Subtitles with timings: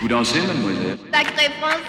[0.00, 1.82] Vous dansez, mademoiselle Sacré français.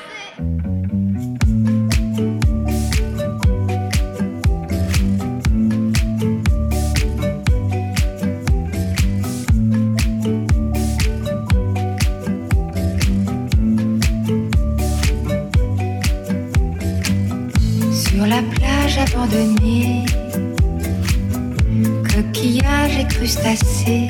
[17.93, 20.05] Sur la plage abandonnée,
[22.11, 24.09] coquillages et crustacés,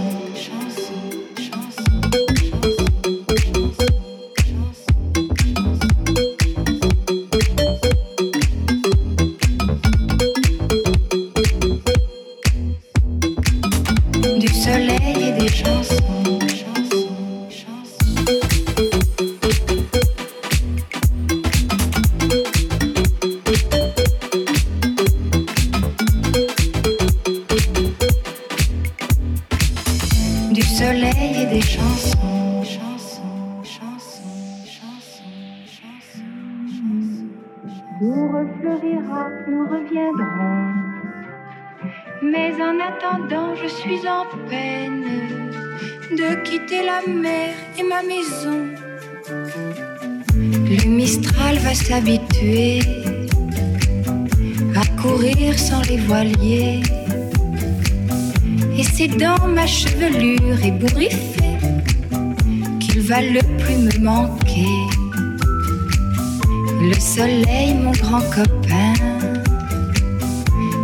[67.15, 68.93] Soleil, mon grand copain,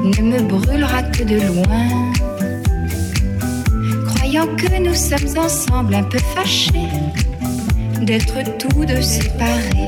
[0.04, 1.88] ne me brûlera que de loin.
[4.08, 6.92] Croyant que nous sommes ensemble un peu fâchés
[8.02, 9.88] d'être tous deux séparés,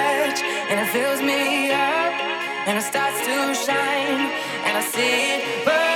[0.00, 2.14] touch and it fills me up
[2.66, 3.36] and it starts to
[3.66, 4.22] shine
[4.66, 5.89] and I see it burn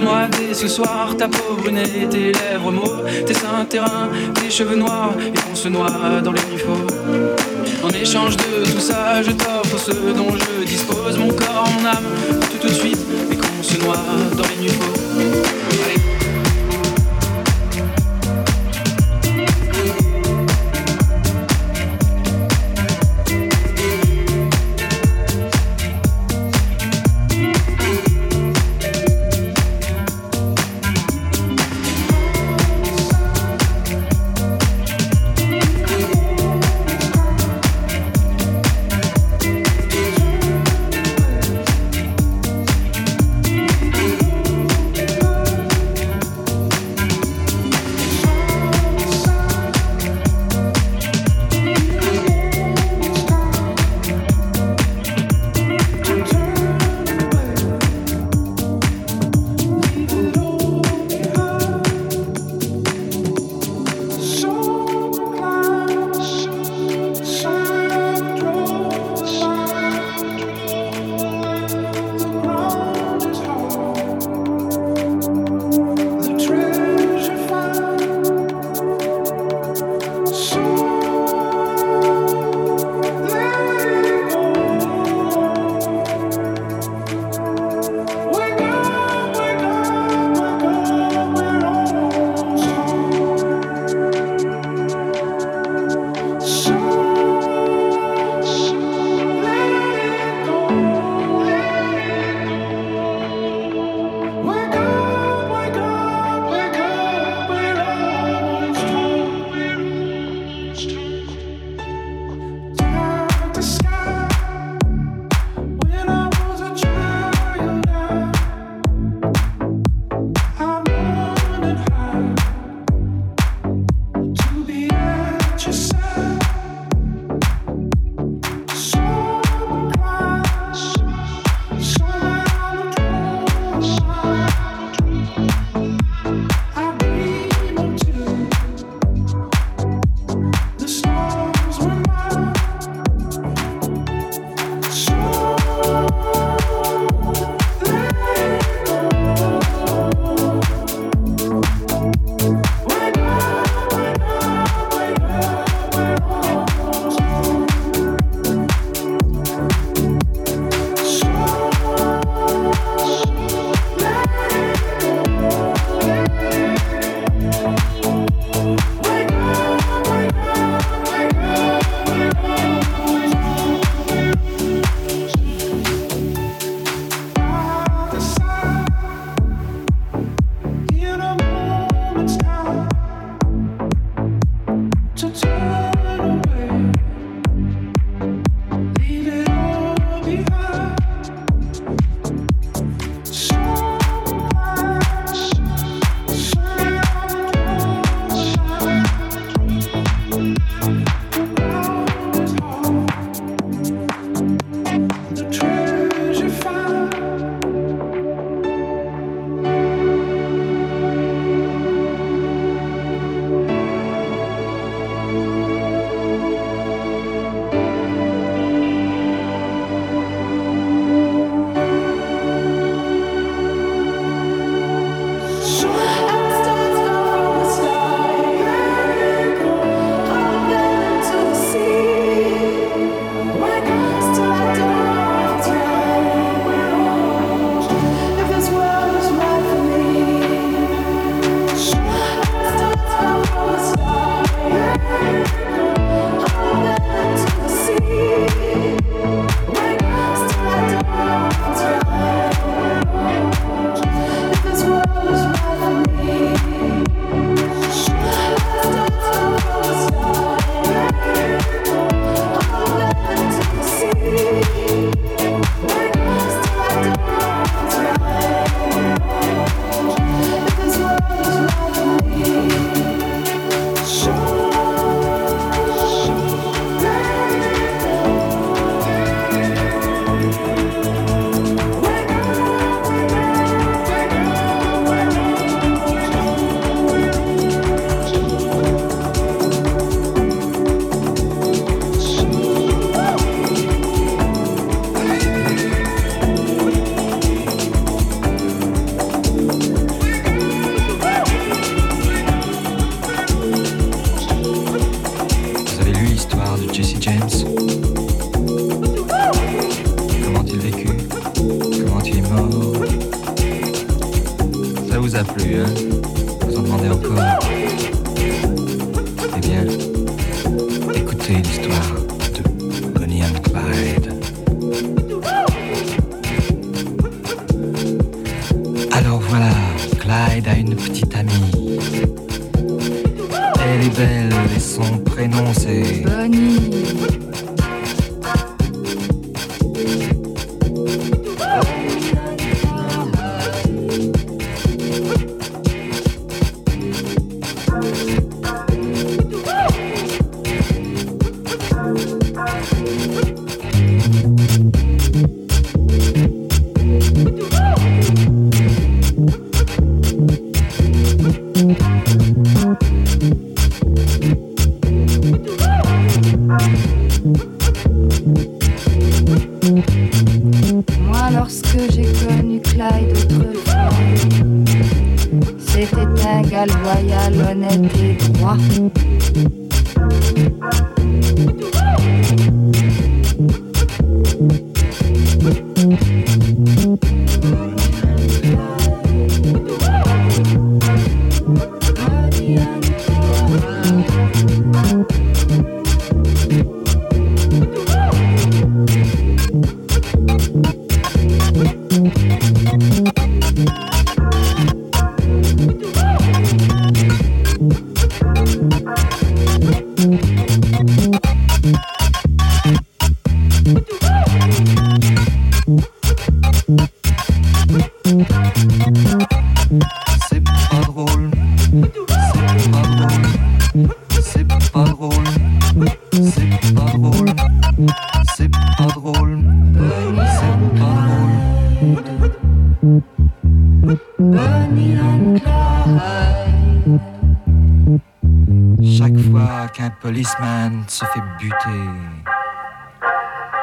[0.00, 4.50] Ouvre-moi dès ce soir ta peau brune et tes lèvres mauves, tes seins terrains, tes
[4.50, 6.86] cheveux noirs et qu'on se noie dans les faux.
[7.82, 12.04] En échange de tout ça, je t'offre ce dont je dispose, mon corps, mon âme,
[12.50, 13.96] tout tout de suite et qu'on se noie
[14.36, 16.09] dans les nuits.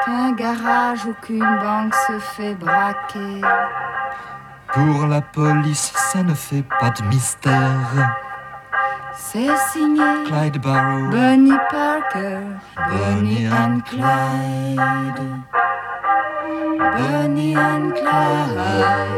[0.06, 3.42] Qu'un garage ou qu'une banque se fait braquer.
[4.74, 8.16] Pour la police, ça ne fait pas de mystère.
[9.14, 12.40] C'est signé Clyde Barrow, Bonnie Parker,
[12.76, 15.22] Bonnie and Clyde.
[16.98, 19.18] Bonnie and Clyde.